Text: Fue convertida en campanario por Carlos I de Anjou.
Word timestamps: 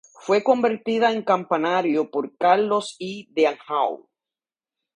Fue 0.21 0.41
convertida 0.43 1.11
en 1.11 1.21
campanario 1.21 2.09
por 2.09 2.35
Carlos 2.35 2.95
I 2.97 3.31
de 3.35 3.45
Anjou. 3.45 4.09